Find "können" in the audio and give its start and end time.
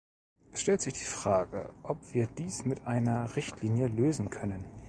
4.31-4.65